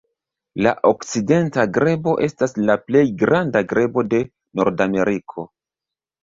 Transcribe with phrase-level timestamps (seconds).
[0.67, 4.23] La Okcidenta grebo estas la plej granda grebo de
[4.63, 5.47] Nordameriko.